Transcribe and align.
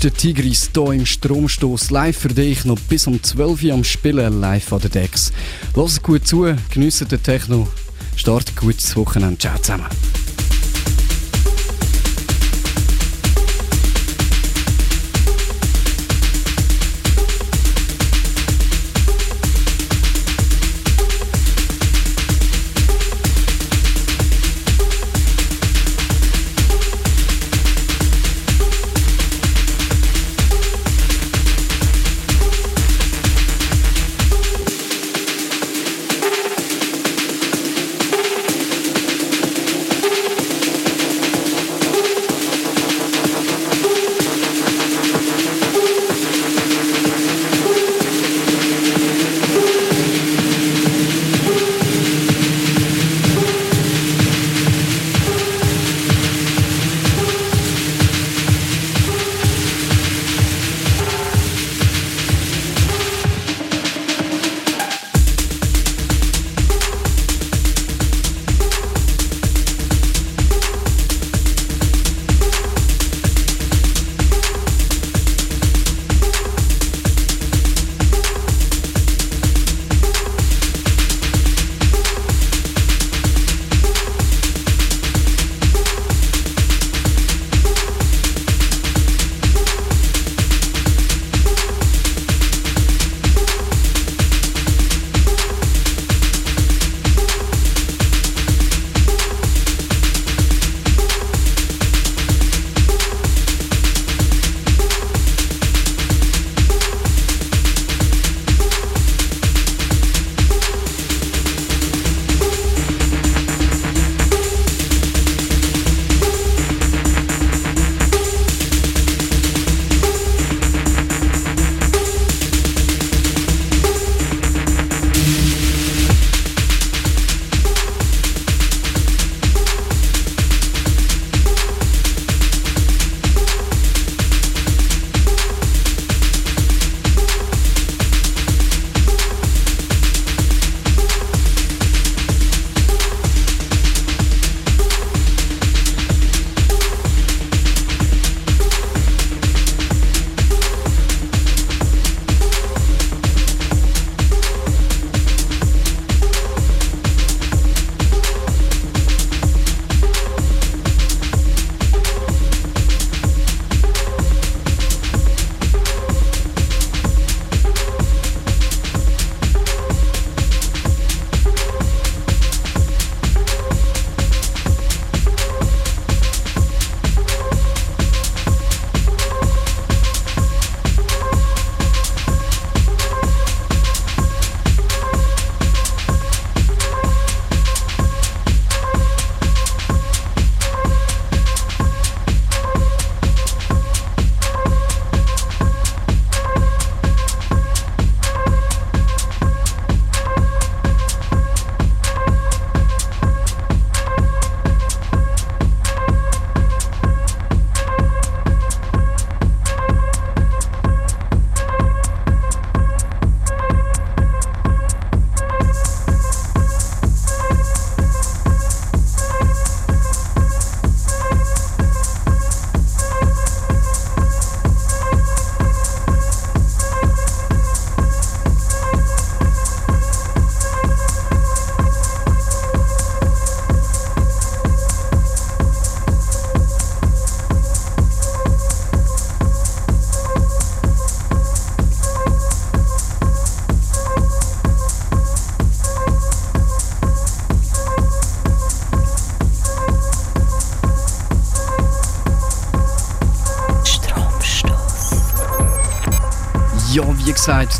den 0.00 0.14
Tigris 0.14 0.70
hier 0.72 0.92
im 0.92 1.06
Stromstoß 1.06 1.90
live 1.90 2.16
für 2.16 2.28
dich 2.28 2.64
noch 2.64 2.78
bis 2.78 3.06
um 3.06 3.22
12 3.22 3.62
Uhr 3.64 3.72
am 3.72 3.84
Spielen 3.84 4.40
live 4.40 4.72
an 4.72 4.80
den 4.80 4.90
Decks. 4.90 5.32
Los 5.74 6.02
gut 6.02 6.26
zu, 6.26 6.54
geniessen 6.72 7.08
den 7.08 7.22
Techno, 7.22 7.68
startet 8.14 8.56
gutes 8.56 8.94
Wochenende. 8.96 9.38
Ciao 9.38 9.58
zusammen. 9.58 9.86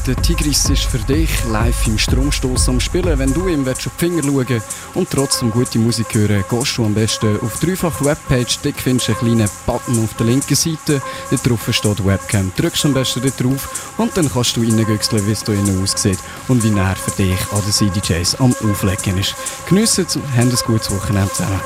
Der 0.08 0.16
Tigris 0.22 0.70
ist 0.70 0.84
für 0.84 0.98
dich 0.98 1.28
live 1.50 1.86
im 1.86 1.98
Stromstoß 1.98 2.70
am 2.70 2.80
Spielen. 2.80 3.18
Wenn 3.18 3.34
du 3.34 3.46
ihm 3.46 3.68
auf 3.68 3.76
die 3.76 3.90
Finger 3.90 4.22
schauen 4.22 4.62
und 4.94 5.10
trotzdem 5.10 5.50
gute 5.50 5.78
Musik 5.78 6.14
hören 6.14 6.42
gehst 6.48 6.78
du 6.78 6.84
am 6.86 6.94
besten 6.94 7.38
auf 7.40 7.60
die 7.60 7.66
dreifache 7.66 8.06
Webpage. 8.06 8.60
Dort 8.62 8.80
findest 8.80 9.08
du 9.08 9.12
einen 9.12 9.36
kleinen 9.36 9.50
Button 9.66 10.02
auf 10.02 10.14
der 10.14 10.26
linken 10.26 10.54
Seite. 10.54 11.02
Dort 11.30 11.46
drauf 11.46 11.68
steht 11.70 12.06
Webcam. 12.06 12.50
Drückst 12.56 12.86
am 12.86 12.94
besten 12.94 13.20
dort 13.20 13.38
drauf 13.38 13.92
und 13.98 14.16
dann 14.16 14.32
kannst 14.32 14.56
du 14.56 14.62
reingüchseln, 14.62 15.26
wie 15.26 15.32
es 15.32 15.44
da 15.44 15.52
innen 15.52 15.82
aussieht 15.82 16.18
und 16.48 16.64
wie 16.64 16.74
er 16.74 16.96
für 16.96 17.10
dich 17.10 17.52
an 17.52 17.60
den 17.60 17.72
CDJs 17.72 18.36
am 18.36 18.54
Auflegen 18.64 19.18
ist. 19.18 19.34
Geniessen, 19.68 20.06
haben 20.34 20.48
ein 20.48 20.56
gutes 20.64 20.90
Wochenende 20.90 21.30
zusammen. 21.32 21.60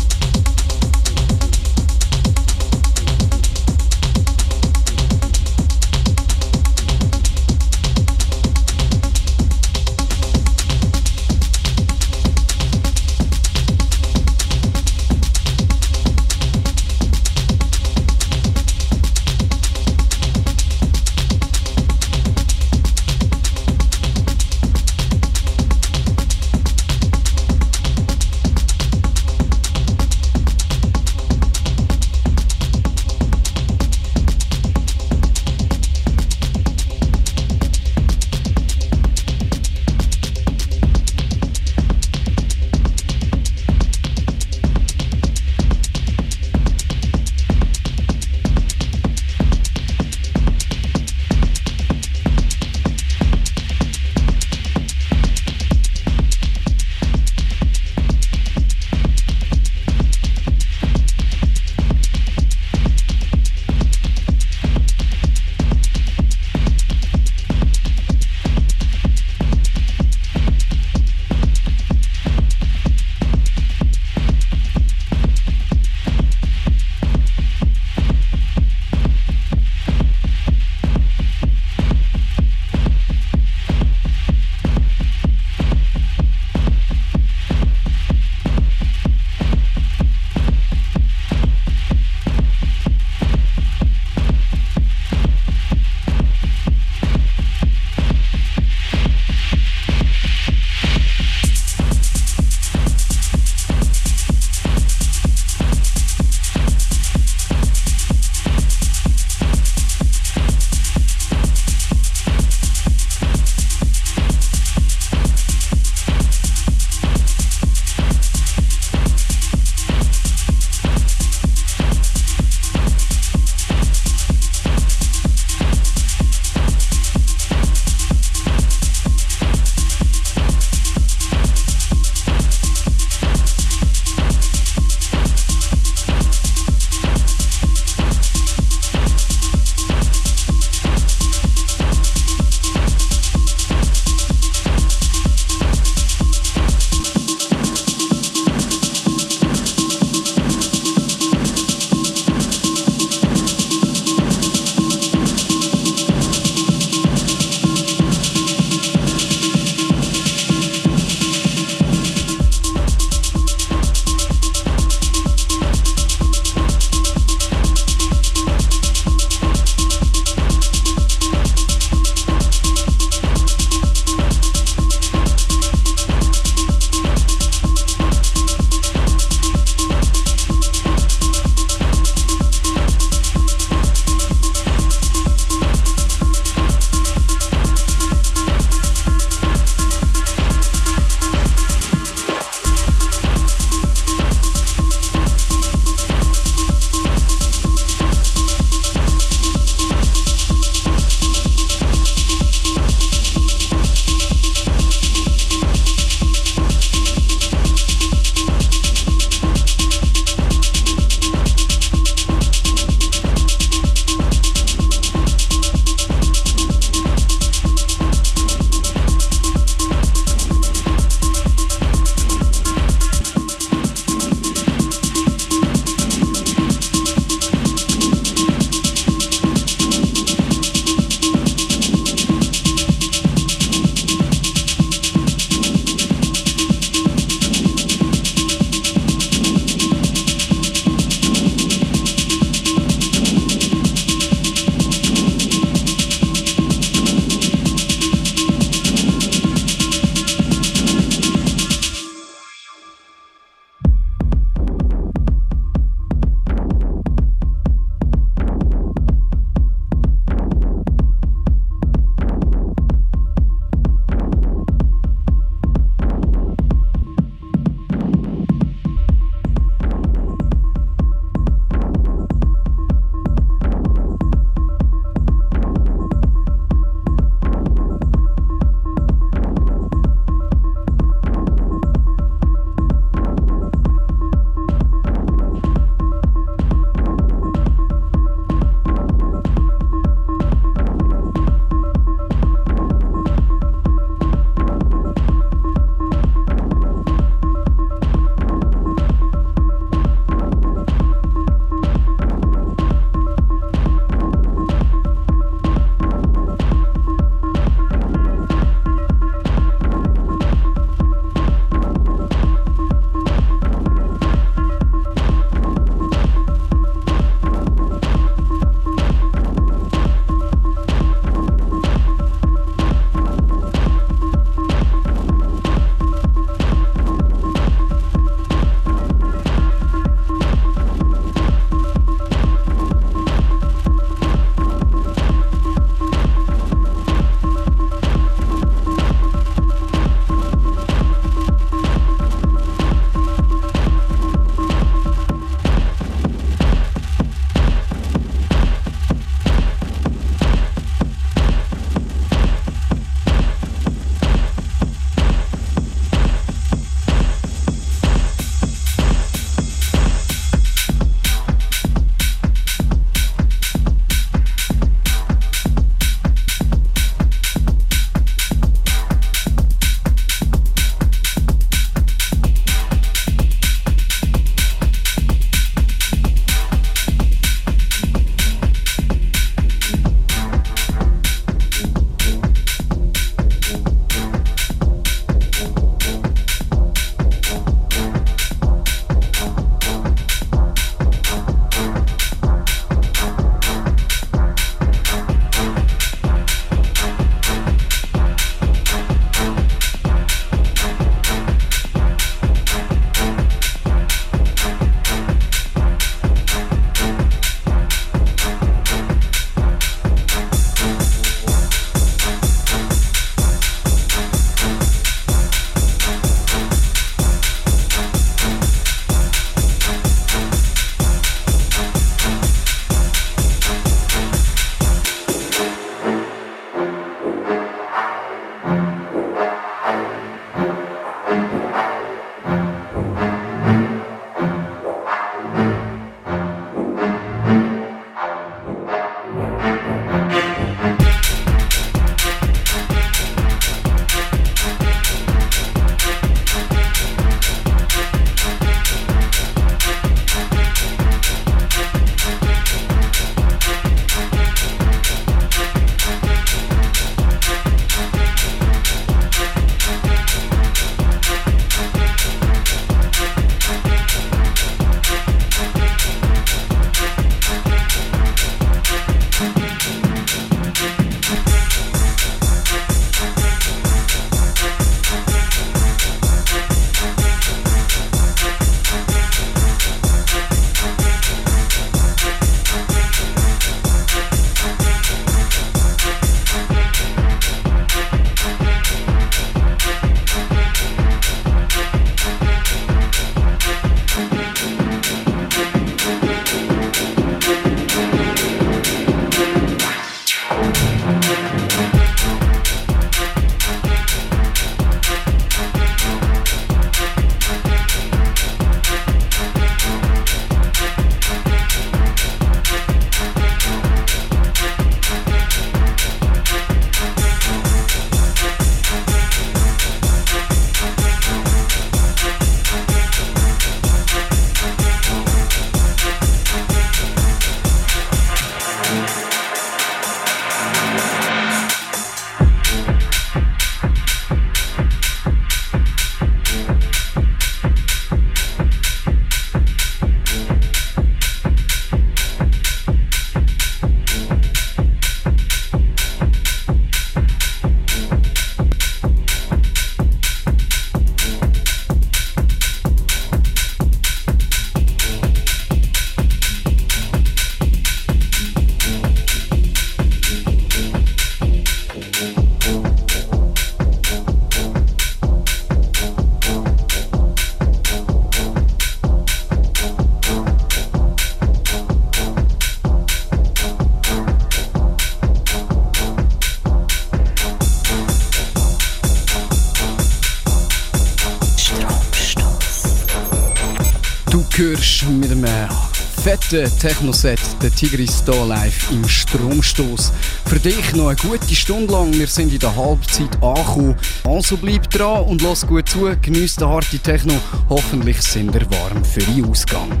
Fetten 586.50 586.78
Techno-Set, 586.80 587.38
der 587.62 587.72
Tigris 587.72 588.24
hier 588.24 588.44
live 588.44 588.90
im 588.90 589.08
Stromstoß. 589.08 590.12
Für 590.46 590.58
dich 590.58 590.92
noch 590.94 591.06
eine 591.06 591.16
gute 591.16 591.54
Stunde 591.54 591.92
lang. 591.92 592.12
Wir 592.12 592.26
sind 592.26 592.52
in 592.52 592.58
der 592.58 592.74
Halbzeit 592.74 593.40
angekommen. 593.40 593.94
Also 594.24 594.56
bleib 594.56 594.90
dran 594.90 595.26
und 595.26 595.42
lass 595.42 595.64
gut 595.64 595.88
zu. 595.88 596.10
Genieß 596.20 596.56
den 596.56 596.68
harte 596.68 596.98
Techno. 596.98 597.34
Hoffentlich 597.68 598.20
sind 598.20 598.52
wir 598.52 598.68
warm 598.68 599.04
für 599.04 599.20
den 599.20 599.44
Ausgang. 599.44 600.00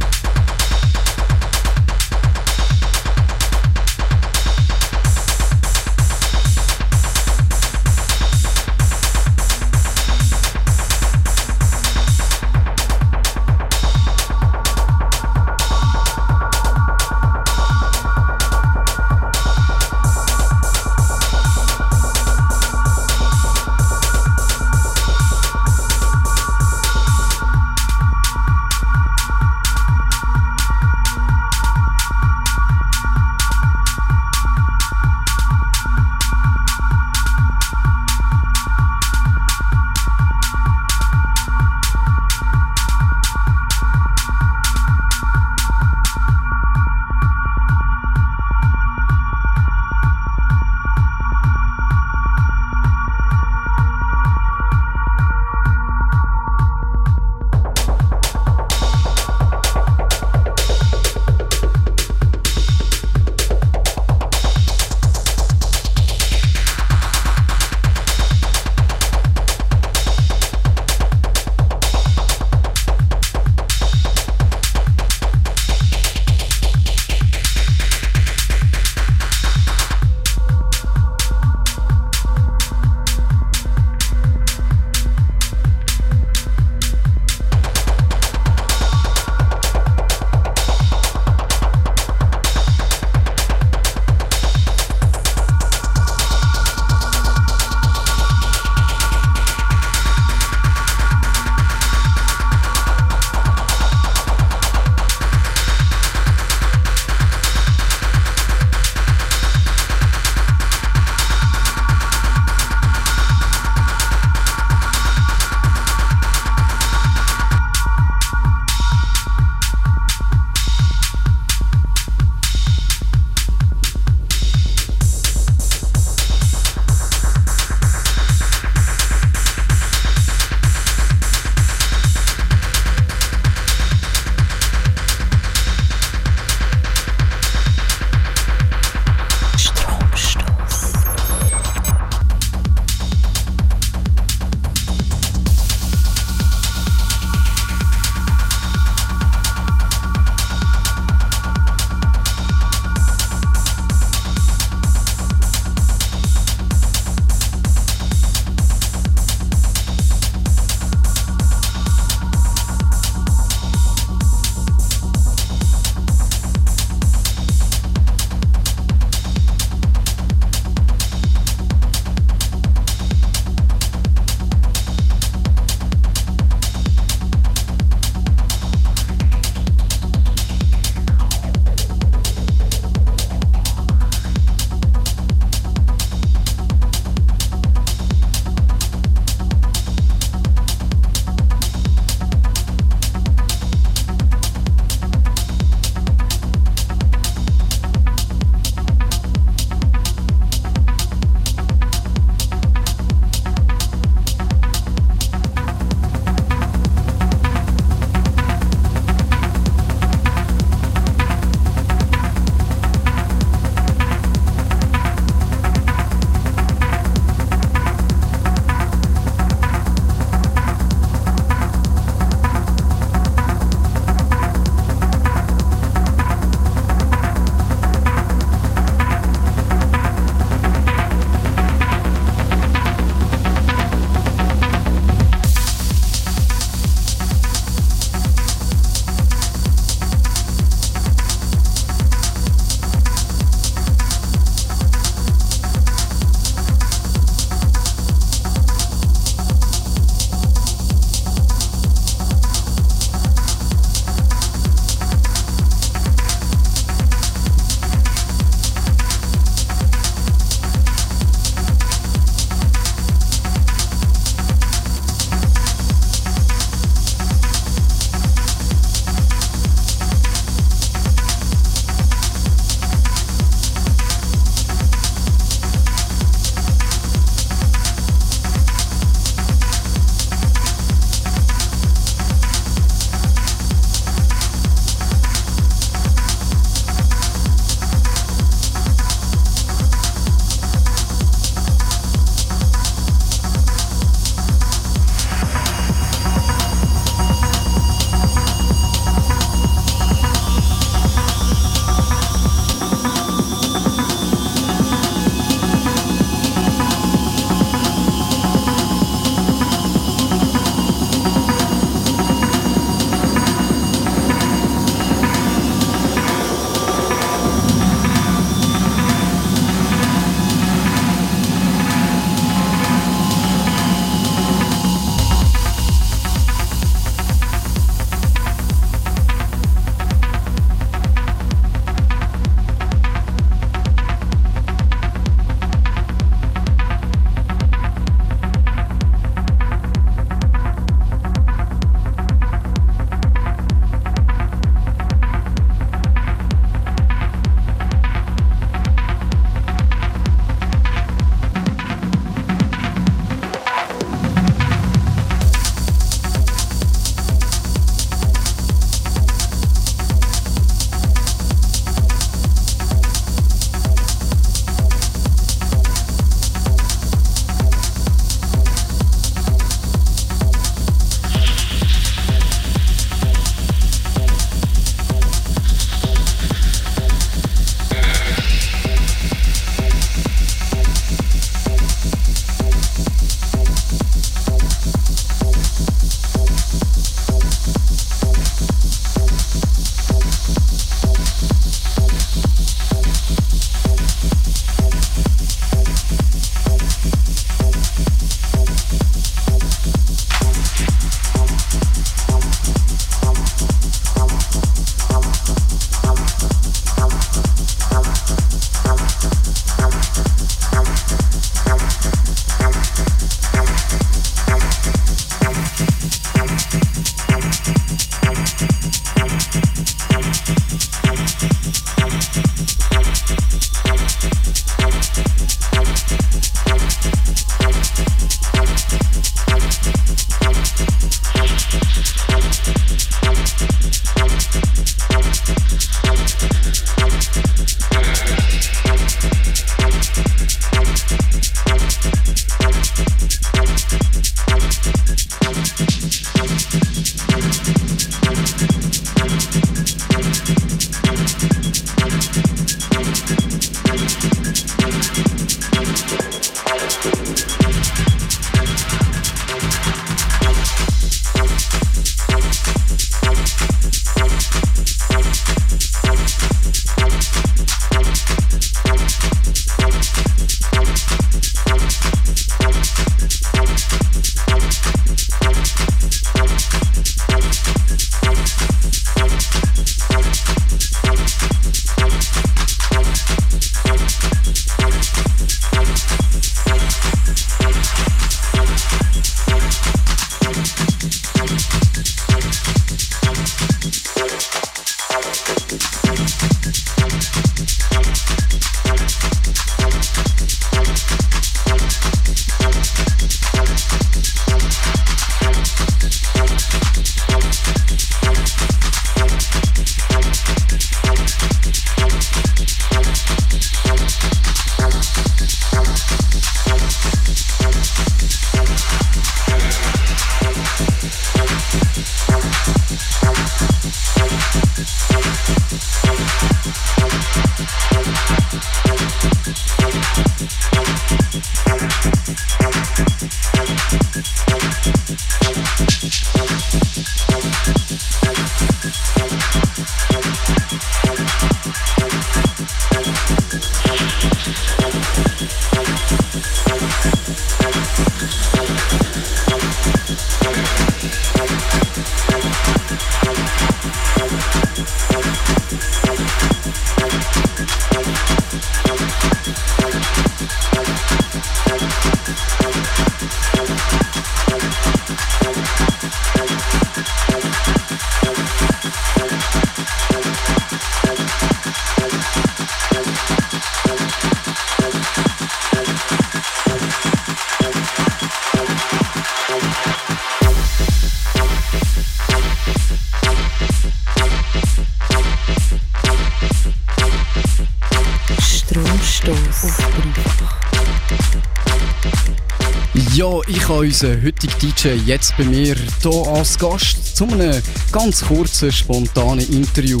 Unseren 593.78 594.22
heutigen 594.24 594.54
DJ 594.60 594.88
jetzt 595.06 595.36
bei 595.36 595.44
mir 595.44 595.76
hier 595.76 596.26
als 596.32 596.58
Gast 596.58 597.16
zu 597.16 597.24
einem 597.28 597.62
ganz 597.92 598.22
kurzen, 598.22 598.72
spontanen 598.72 599.48
Interview. 599.52 600.00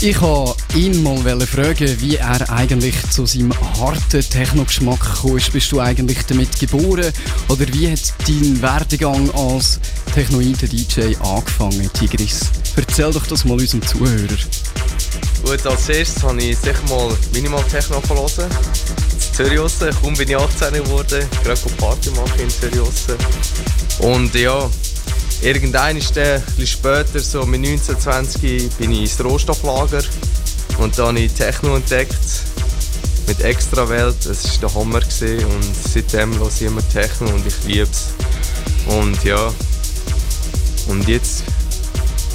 Ich 0.00 0.20
wollte 0.20 0.56
ihn 0.76 1.02
mal 1.02 1.46
fragen, 1.46 2.00
wie 2.00 2.16
er 2.16 2.50
eigentlich 2.50 2.96
zu 3.10 3.24
seinem 3.26 3.52
harten 3.78 4.20
Techno-Geschmack 4.20 5.00
gekommen 5.00 5.36
ist. 5.36 5.52
Bist 5.52 5.70
du 5.70 5.80
eigentlich 5.80 6.26
damit 6.26 6.58
geboren? 6.58 7.12
Oder 7.48 7.66
wie 7.72 7.92
hat 7.92 8.14
dein 8.26 8.60
Werdegang 8.60 9.30
als 9.32 9.78
technoide 10.12 10.66
DJ 10.66 11.14
angefangen, 11.20 11.88
Tigris? 11.92 12.40
Erzähl 12.74 13.12
doch 13.12 13.26
das 13.26 13.44
mal 13.44 13.60
unserem 13.60 13.86
Zuhörer. 13.86 14.38
Gut, 15.44 15.66
als 15.66 15.88
erstes 15.88 16.22
habe 16.22 16.42
ich 16.42 16.58
sicher 16.58 16.82
mal 16.88 17.16
Minimal 17.32 17.62
Techno 17.70 18.00
verlassen. 18.00 18.46
Zürich 19.46 19.96
Kaum 20.02 20.12
bin 20.12 20.28
ich 20.28 20.36
18 20.36 20.74
geworden, 20.74 21.26
gerade 21.42 21.60
Party 21.78 22.10
machen 22.10 22.40
in 22.40 22.50
Zürich 22.50 22.78
Und 24.00 24.34
ja, 24.34 24.68
irgendwann 25.40 25.96
ist 25.96 26.18
ein 26.18 26.42
später, 26.66 27.18
so 27.20 27.46
mit 27.46 27.62
19, 27.62 27.98
20, 27.98 28.70
bin 28.76 28.92
ich 28.92 29.00
ins 29.00 29.24
Rohstofflager 29.24 30.02
und 30.76 30.98
dann 30.98 31.06
habe 31.06 31.20
ich 31.20 31.32
Techno 31.32 31.76
entdeckt 31.76 32.14
mit 33.26 33.40
Extrawelt. 33.40 34.26
Es 34.26 34.44
war 34.44 34.68
der 34.68 34.74
Hammer 34.74 35.00
gewesen. 35.00 35.46
und 35.46 35.74
seitdem 35.90 36.38
höre 36.38 36.48
ich 36.48 36.60
immer 36.60 36.86
Techno 36.90 37.30
und 37.30 37.46
ich 37.46 37.64
liebe 37.64 37.88
es. 37.90 38.08
Und 38.94 39.24
ja, 39.24 39.50
und 40.88 41.08
jetzt 41.08 41.44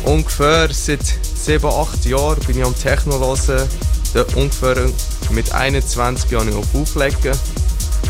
ungefähr 0.06 0.70
seit 0.74 1.06
7, 1.36 1.70
8 1.70 2.06
Jahren 2.06 2.40
bin 2.48 2.58
ich 2.58 2.66
am 2.66 2.76
Techno 2.76 3.20
hören. 3.20 3.70
Ungefähr 4.36 4.90
mit 5.32 5.52
21 5.52 6.32
Jahren 6.32 6.54
auf 6.54 6.74
Auflegen 6.74 7.38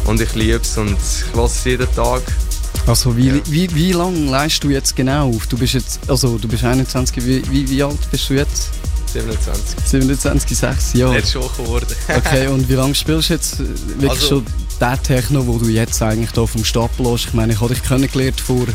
und 0.05 0.21
ich 0.21 0.33
liebe 0.35 0.57
es 0.57 0.77
und 0.77 0.91
ich 0.91 1.35
lasse 1.35 1.59
es 1.59 1.63
jeden 1.65 1.95
Tag. 1.95 2.21
Also 2.87 3.17
wie, 3.17 3.29
ja. 3.29 3.35
wie, 3.45 3.73
wie 3.73 3.91
lange 3.91 4.29
leist 4.29 4.63
du 4.63 4.69
jetzt 4.69 4.95
genau 4.95 5.29
auf? 5.29 5.47
Du 5.47 5.57
bist 5.57 5.73
jetzt, 5.73 5.99
also 6.07 6.37
du 6.37 6.47
bist 6.47 6.63
21, 6.63 7.25
wie, 7.25 7.51
wie, 7.51 7.69
wie 7.69 7.81
alt 7.81 7.97
bist 8.11 8.29
du 8.29 8.35
jetzt? 8.35 8.69
27. 9.13 9.79
27, 9.85 10.57
6 10.57 10.93
Jahre. 10.93 11.15
Er 11.15 11.25
schon 11.25 11.41
geworden. 11.57 11.87
okay, 12.15 12.47
und 12.47 12.67
wie 12.69 12.73
lange 12.73 12.93
spielst 12.93 13.29
du 13.29 13.33
jetzt 13.33 13.59
wirklich 13.59 14.11
also, 14.11 14.27
schon 14.27 14.45
den 14.79 15.03
Techno, 15.03 15.47
wo 15.47 15.57
du 15.57 15.67
jetzt 15.67 16.01
eigentlich 16.01 16.31
hier 16.33 16.45
vom 16.45 16.65
Stapel 16.65 17.07
hast? 17.07 17.27
Ich 17.27 17.33
meine, 17.33 17.53
ich 17.53 17.61
habe 17.61 17.73
dich 17.73 17.81
kennengelernt 17.81 18.39
vor, 18.41 18.67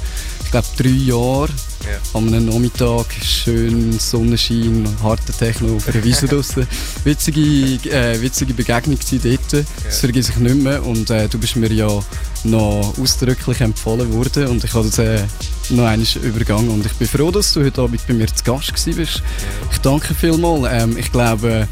glaube, 0.51 0.67
drei 0.77 0.89
Jahren. 0.89 1.53
Ja. 1.85 2.19
An 2.19 2.29
einem 2.29 2.47
Nachmittag, 2.47 3.07
schön 3.23 3.99
Sonnenschein, 3.99 4.87
harter 5.03 5.33
Techno 5.33 5.77
auf 5.77 5.89
einer 5.89 6.05
Wiese 6.05 6.27
draussen. 6.29 6.67
Witzige, 7.05 7.41
äh, 7.91 8.21
witzige 8.21 8.53
Begegnung 8.53 8.99
dort, 9.11 9.53
ja. 9.53 9.63
das 9.85 10.01
vergesse 10.01 10.33
ich 10.33 10.39
nicht 10.39 10.57
mehr. 10.57 10.85
Und 10.85 11.09
äh, 11.11 11.29
du 11.29 11.39
bist 11.39 11.57
mir 11.57 11.73
ja 11.73 11.89
noch 12.45 12.95
ausdrücklich 13.01 13.61
empfohlen 13.61 14.13
worden 14.13 14.47
und 14.49 14.65
ich 14.65 14.75
habe 14.75 14.87
das 14.87 14.99
äh, 14.99 15.23
noch 15.71 15.85
einmal 15.87 16.07
übergangen. 16.23 16.69
Und 16.69 16.85
ich 16.85 16.93
bin 16.93 17.09
froh, 17.09 17.31
dass 17.31 17.53
du 17.53 17.65
heute 17.65 17.81
Abend 17.83 18.07
bei 18.07 18.15
mir 18.15 18.27
zu 18.27 18.45
Gast 18.45 18.73
warst. 18.73 18.87
Ja. 18.87 19.03
Ich 19.73 19.79
danke 19.79 20.15
vielmals. 20.15 20.69
Ähm, 20.71 20.97
ich 20.99 21.11
glaube, 21.11 21.67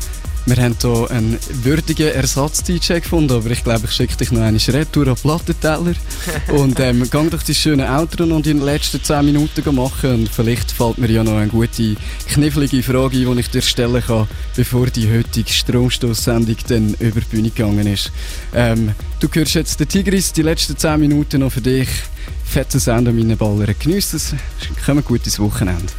wir 0.49 0.63
haben 0.63 0.77
hier 0.81 1.11
einen 1.11 1.39
würdigen 1.63 2.09
Ersatz-DJ 2.09 3.01
gefunden, 3.01 3.33
aber 3.33 3.51
ich 3.51 3.63
glaube, 3.63 3.85
ich 3.85 3.93
schicke 3.93 4.17
dich 4.17 4.33
noch 4.33 4.41
eine 4.41 4.59
Retour 4.59 5.09
an 5.09 5.17
Plattenteller. 5.17 5.95
und 6.49 6.81
ähm, 6.81 7.03
geh 7.11 7.29
doch 7.29 7.43
die 7.43 7.55
schönen 7.55 7.87
Outro 7.87 8.25
noch 8.25 8.39
in 8.39 8.43
den 8.43 8.61
letzten 8.61 9.03
10 9.03 9.27
Minuten 9.27 9.75
machen 9.75 10.11
und 10.11 10.29
vielleicht 10.29 10.71
fällt 10.71 10.99
mir 10.99 11.11
ja 11.11 11.23
noch 11.23 11.37
eine 11.37 11.49
gute, 11.49 11.97
knifflige 12.29 12.83
Frage 12.83 13.19
die 13.19 13.41
ich 13.41 13.51
dir 13.51 13.63
stellen 13.63 14.03
kann, 14.03 14.27
bevor 14.57 14.87
die 14.87 15.13
heutige 15.13 15.51
Stromstoßsendung 15.51 16.57
dann 16.69 16.95
über 16.99 17.21
die 17.21 17.27
Bühne 17.37 17.51
gegangen 17.51 17.87
ist. 17.87 18.11
Ähm, 18.55 18.93
du 19.21 19.29
hörst 19.31 19.55
jetzt 19.55 19.81
den 19.81 19.89
Tigris, 19.89 20.33
die 20.33 20.43
letzten 20.43 20.79
10 20.79 20.99
Minuten 20.99 21.41
noch 21.41 21.53
für 21.53 21.61
dich. 21.61 21.89
Fettes 22.45 22.87
Ende 22.87 23.13
meine 23.13 23.37
Baller. 23.37 23.75
Genießt 23.75 24.15
es, 24.15 24.35
kommen 24.87 25.05
gut 25.05 25.27
ins 25.27 25.39
Wochenende. 25.39 25.93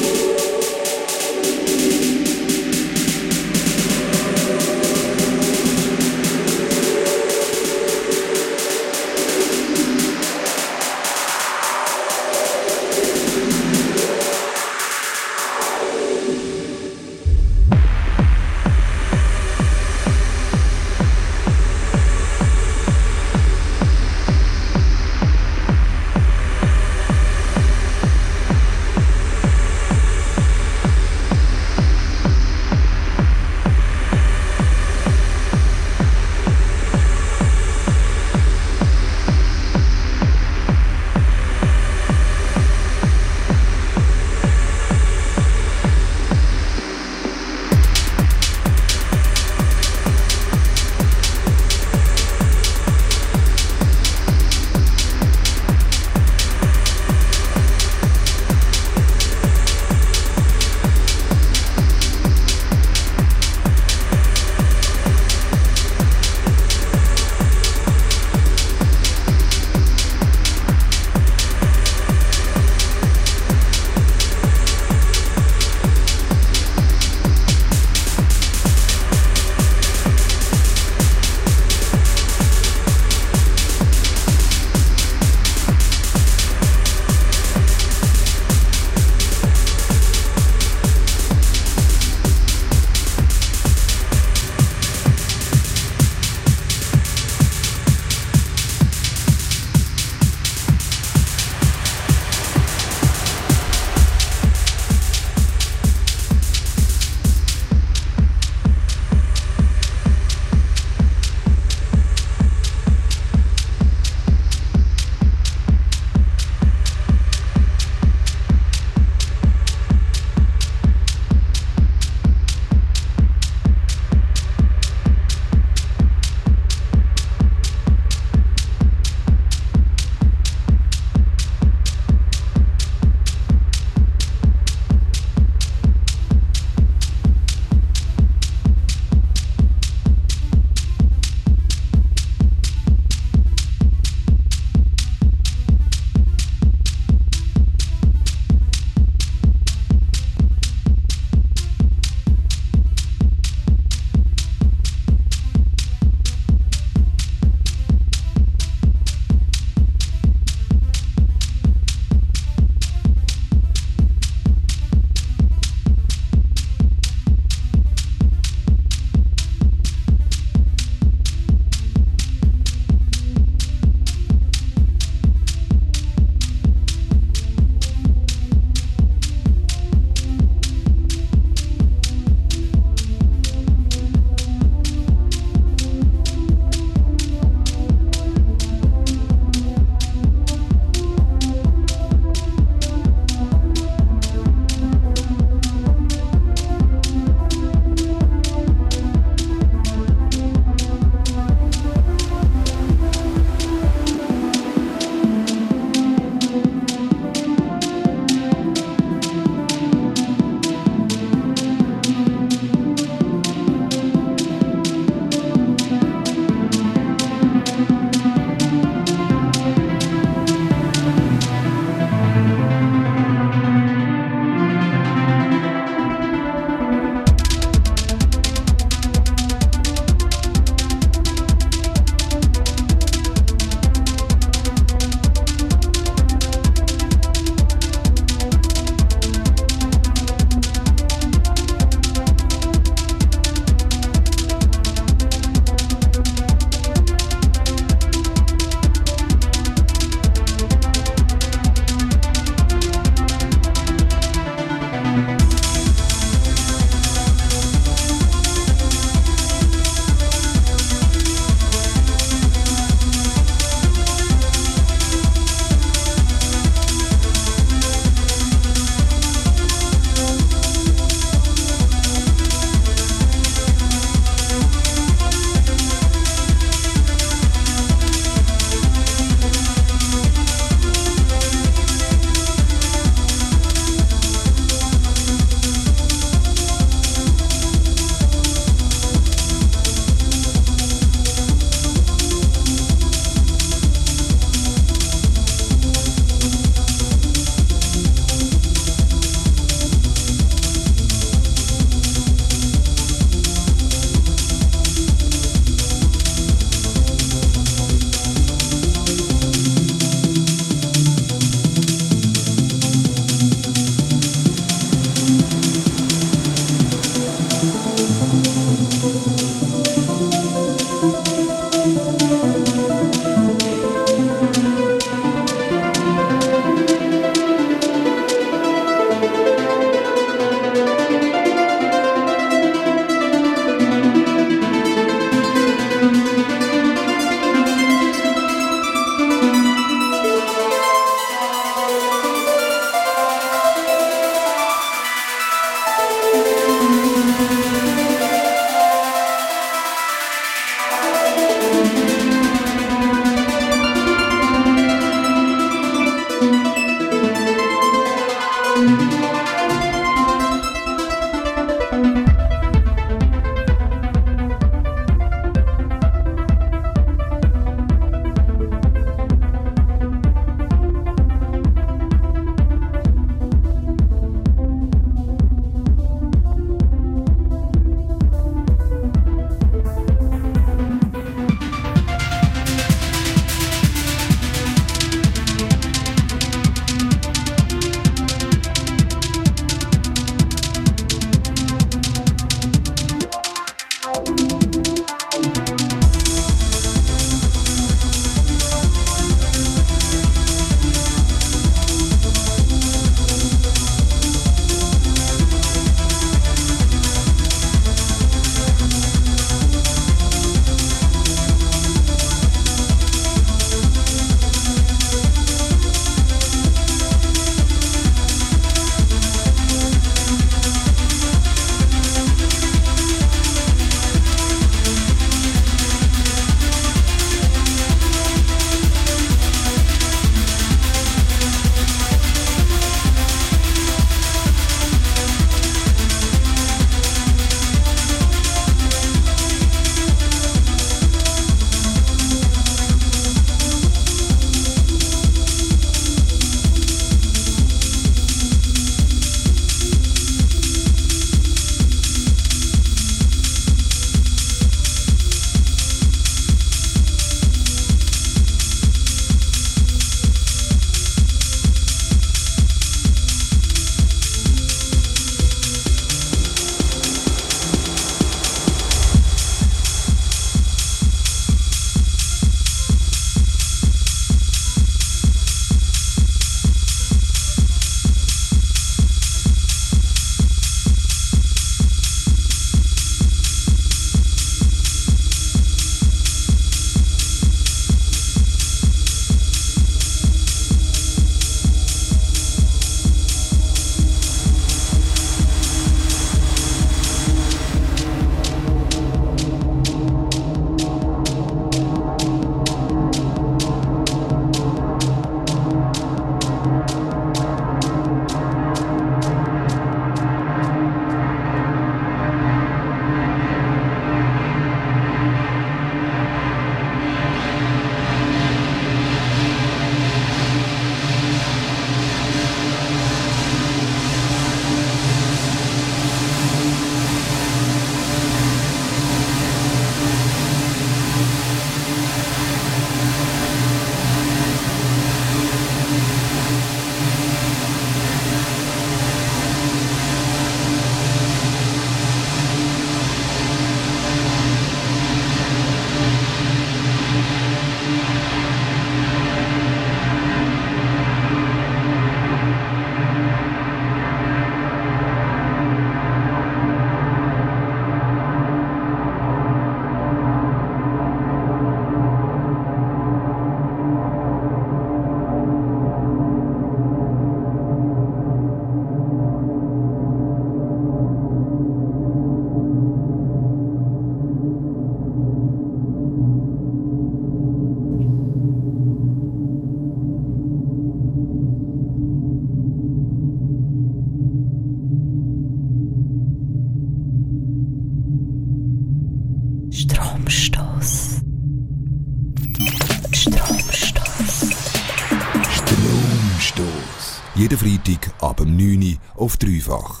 Freitag 597.62 598.12
ab 598.20 598.38
dem 598.38 598.56
9 598.56 598.82
Uhr 598.82 599.22
auf 599.22 599.36
dreifach. 599.36 600.00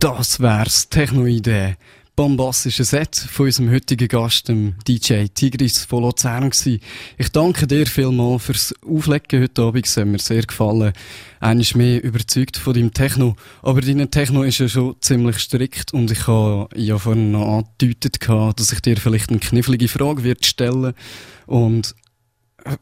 Das 0.00 0.40
wär's, 0.40 0.88
Technoidee. 0.88 1.76
Bombastische 2.16 2.82
Set 2.82 3.14
von 3.14 3.46
unserem 3.46 3.70
heutigen 3.70 4.08
Gast, 4.08 4.48
dem 4.48 4.74
DJ 4.88 5.26
Tigris 5.32 5.84
von 5.84 6.02
Luzern 6.02 6.50
gewesen. 6.50 6.80
Ich 7.18 7.28
danke 7.28 7.68
dir 7.68 7.86
vielmals 7.86 8.42
fürs 8.42 8.74
Auflegen 8.84 9.42
heute 9.42 9.62
Abend, 9.62 9.86
es 9.86 9.96
hat 9.96 10.06
mir 10.06 10.18
sehr 10.18 10.42
gefallen. 10.42 10.92
Einer 11.38 11.60
ist 11.60 11.76
mehr 11.76 12.02
überzeugt 12.02 12.56
von 12.56 12.74
deinem 12.74 12.92
Techno, 12.92 13.36
aber 13.62 13.80
dein 13.80 14.10
Techno 14.10 14.42
ist 14.42 14.58
ja 14.58 14.68
schon 14.68 14.96
ziemlich 15.00 15.38
strikt 15.38 15.94
und 15.94 16.10
ich 16.10 16.26
habe 16.26 16.68
ja 16.74 16.98
vorhin 16.98 17.30
noch 17.30 17.58
angedeutet, 17.58 18.18
dass 18.28 18.72
ich 18.72 18.80
dir 18.80 18.96
vielleicht 18.96 19.30
eine 19.30 19.38
knifflige 19.38 19.86
Frage 19.86 20.24
wird 20.24 20.44
stellen 20.44 20.94
und 21.46 21.94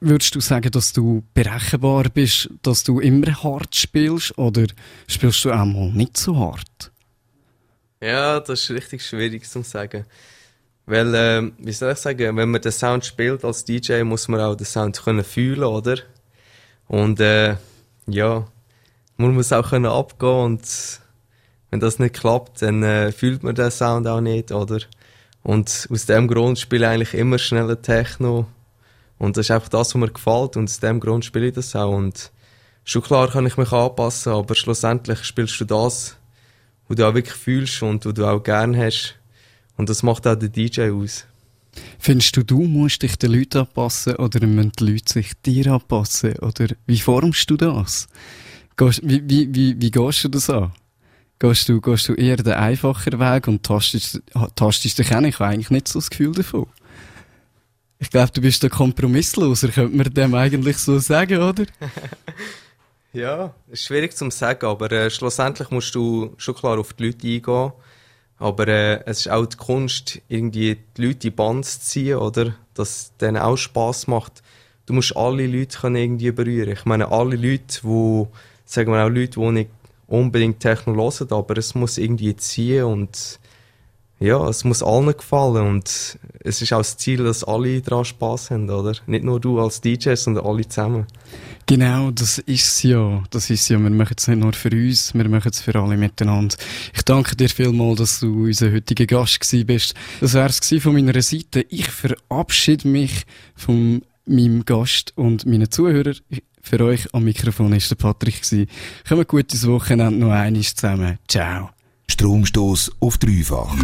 Würdest 0.01 0.35
du 0.35 0.41
sagen, 0.41 0.71
dass 0.71 0.93
du 0.93 1.23
berechenbar 1.35 2.05
bist, 2.05 2.51
dass 2.63 2.85
du 2.85 3.01
immer 3.01 3.33
hart 3.43 3.75
spielst 3.75 4.37
oder 4.39 4.67
spielst 5.07 5.45
du 5.45 5.53
auch 5.53 5.65
mal 5.65 5.91
nicht 5.91 6.17
so 6.17 6.37
hart? 6.37 6.91
Ja, 8.01 8.41
das 8.41 8.63
ist 8.63 8.71
richtig 8.71 9.05
schwierig 9.05 9.49
zu 9.49 9.63
sagen. 9.63 10.05
Weil, 10.87 11.15
äh, 11.15 11.51
wie 11.59 11.73
soll 11.73 11.93
ich 11.93 11.99
sagen, 11.99 12.37
wenn 12.37 12.51
man 12.51 12.63
den 12.63 12.73
Sound 12.73 13.05
spielt 13.05 13.45
als 13.45 13.65
DJ, 13.65 14.03
muss 14.05 14.29
man 14.29 14.41
auch 14.41 14.55
den 14.55 14.67
Sound 14.67 15.03
können 15.03 15.25
fühlen, 15.25 15.65
oder? 15.65 15.99
Und 16.87 17.21
äh, 17.21 17.57
ja, 18.07 18.47
man 19.19 19.35
muss 19.35 19.53
auch 19.53 19.69
können 19.69 19.87
abgehen 19.87 20.45
und 20.45 21.01
wenn 21.71 21.81
das 21.81 21.99
nicht 21.99 22.15
klappt, 22.15 22.63
dann 22.63 22.83
äh, 22.83 23.13
fühlt 23.13 23.43
man 23.43 23.55
den 23.55 23.71
Sound 23.71 24.07
auch 24.07 24.23
nicht, 24.23 24.53
oder? 24.53 24.79
Und 25.43 25.89
aus 25.91 26.07
dem 26.07 26.29
Grund 26.29 26.59
spiele 26.59 26.87
ich 26.87 26.91
eigentlich 26.91 27.15
immer 27.15 27.39
schneller 27.39 27.81
Techno. 27.81 28.47
Und 29.19 29.37
das 29.37 29.47
ist 29.47 29.51
einfach 29.51 29.69
das, 29.69 29.95
was 29.95 30.01
mir 30.01 30.11
gefällt 30.11 30.57
und 30.57 30.65
aus 30.65 30.81
dem 30.81 31.01
Grund 31.01 31.25
spiele 31.25 31.49
ich 31.49 31.55
das 31.55 31.75
auch. 31.75 31.95
Und 31.95 32.31
schon 32.85 33.03
klar 33.03 33.29
kann 33.29 33.47
ich 33.47 33.57
mich 33.57 33.73
anpassen, 33.73 34.33
aber 34.33 34.55
schlussendlich 34.55 35.25
spielst 35.25 35.61
du 35.61 35.65
das, 35.65 36.17
wo 36.89 36.95
du 36.95 37.07
auch 37.07 37.15
wirklich 37.15 37.35
fühlst 37.35 37.83
und 37.83 38.05
wo 38.07 38.13
du 38.13 38.27
auch 38.27 38.43
gern 38.43 38.77
hast. 38.77 39.17
Und 39.77 39.89
das 39.89 40.03
macht 40.03 40.27
auch 40.27 40.37
der 40.37 40.49
DJ 40.49 40.91
aus. 40.91 41.27
Findest 41.99 42.37
du, 42.37 42.43
du 42.45 42.63
musst 42.63 43.03
dich 43.03 43.17
den 43.17 43.33
Leuten 43.33 43.59
anpassen 43.59 44.17
oder 44.17 44.45
müssen 44.47 44.73
die 44.79 44.93
Leute 44.93 45.13
sich 45.13 45.33
dir 45.45 45.73
anpassen? 45.73 46.37
Oder 46.39 46.69
wie 46.87 46.99
formst 46.99 47.49
du 47.51 47.57
das? 47.57 48.09
Wie, 48.79 49.23
wie, 49.29 49.55
wie, 49.55 49.81
wie 49.81 49.91
gehst 49.91 50.25
du 50.25 50.29
das 50.29 50.51
an? 50.51 50.73
Gehst 51.41 51.69
du, 51.69 51.81
gehst 51.81 52.09
du 52.09 52.15
eher 52.15 52.37
den 52.37 52.55
einfachen 52.55 53.21
Weg 53.21 53.47
und 53.47 53.63
tastest, 53.63 54.23
tastest 54.57 54.99
dich 54.99 55.13
an? 55.15 55.25
Ich 55.25 55.39
habe 55.39 55.53
eigentlich 55.53 55.71
nicht 55.71 55.89
so 55.89 55.99
das 55.99 56.11
Gefühl 56.11 56.33
davon. 56.33 56.67
Ich 58.01 58.11
glaube, 58.11 58.31
du 58.33 58.41
bist 58.41 58.63
der 58.63 58.71
Kompromissloser, 58.71 59.69
könnte 59.69 59.97
man 59.97 60.13
dem 60.13 60.35
eigentlich 60.35 60.79
so 60.79 60.99
sagen, 60.99 61.39
oder? 61.43 61.65
Ja, 63.15 63.55
ist 63.69 63.85
schwierig 63.85 64.15
zu 64.15 64.31
sagen, 64.31 64.67
aber 64.67 64.93
äh, 64.93 65.11
schlussendlich 65.11 65.71
musst 65.71 65.95
du 65.95 66.35
schon 66.37 66.55
klar 66.55 66.79
auf 66.79 66.93
die 66.93 67.07
Leute 67.07 67.27
eingehen. 67.27 67.73
Aber 68.37 68.69
äh, 68.69 69.03
es 69.07 69.21
ist 69.21 69.31
auch 69.31 69.47
die 69.47 69.57
Kunst, 69.57 70.21
irgendwie 70.29 70.77
die 70.97 71.07
Leute 71.07 71.29
in 71.29 71.35
Band 71.35 71.65
zu 71.65 71.81
ziehen, 71.81 72.19
oder? 72.19 72.55
Dass 72.75 73.17
denen 73.17 73.39
auch 73.39 73.57
Spass 73.57 74.07
macht. 74.07 74.43
Du 74.85 74.93
musst 74.93 75.17
alle 75.17 75.47
Leute 75.47 75.79
können 75.79 75.97
irgendwie 75.97 76.31
berühren. 76.31 76.71
Ich 76.71 76.85
meine, 76.85 77.11
alle 77.11 77.37
Leute, 77.37 77.81
die, 77.83 78.27
sagen 78.67 78.93
wir 78.93 79.05
auch 79.05 79.09
Leute, 79.09 79.41
die 79.41 79.51
nicht 79.53 79.71
unbedingt 80.07 80.61
Techno 80.61 80.95
hören, 80.95 81.33
aber 81.33 81.57
es 81.57 81.75
muss 81.75 81.99
irgendwie 81.99 82.37
ziehen 82.37 82.85
und 82.85 83.38
ja, 84.21 84.49
es 84.49 84.65
muss 84.65 84.83
allen 84.83 85.17
gefallen 85.17 85.67
und 85.67 86.19
es 86.41 86.63
ist 86.63 86.73
auch 86.73 86.79
das 86.79 86.97
Ziel, 86.97 87.23
dass 87.25 87.45
alle 87.45 87.81
daran 87.81 88.05
Spass 88.05 88.51
haben, 88.51 88.69
oder? 88.69 88.95
Nicht 89.07 89.25
nur 89.25 89.41
du 89.41 89.61
als 89.61 89.81
DJ, 89.81 90.15
sondern 90.15 90.45
alle 90.45 90.67
zusammen. 90.69 91.07
Genau, 91.67 92.11
das 92.11 92.39
ist 92.39 92.83
ja. 92.83 93.23
Das 93.31 93.51
ist 93.51 93.69
ja. 93.69 93.79
Wir 93.79 93.91
machen 93.91 94.17
es 94.17 94.27
nicht 94.27 94.41
nur 94.41 94.55
für 94.55 94.71
uns, 94.71 95.15
wir 95.15 95.29
machen 95.29 95.51
es 95.53 95.61
für 95.61 95.79
alle 95.79 95.97
miteinander. 95.97 96.57
Ich 96.95 97.03
danke 97.03 97.37
dir 97.37 97.49
vielmals, 97.49 97.99
dass 97.99 98.21
du 98.21 98.47
unser 98.47 98.73
heutiger 98.73 99.07
Gast 99.07 99.41
gewesen 99.41 99.67
bist. 99.67 99.95
Das 100.21 100.35
wär's 100.35 100.61
von 100.81 100.95
meiner 100.95 101.21
Seite. 101.21 101.65
Ich 101.69 101.89
verabschiede 101.89 102.89
mich 102.89 103.25
von 103.55 104.03
meinem 104.25 104.65
Gast 104.65 105.13
und 105.17 105.47
meinen 105.47 105.71
Zuhörern. 105.71 106.17
Für 106.61 106.81
euch 106.81 107.15
am 107.15 107.25
Mikrofon 107.25 107.73
ist 107.73 107.91
der 107.91 107.97
Patrick 107.97 108.43
gewesen. 108.43 108.67
Kommt 109.09 109.29
gut 109.29 109.53
ins 109.53 109.67
Wochenende 109.67 110.19
noch 110.19 110.33
einmal 110.33 110.63
zusammen. 110.63 111.19
Ciao. 111.29 111.71
Stromstoß 112.11 112.93
auf 113.01 113.19
dreifach. 113.19 113.75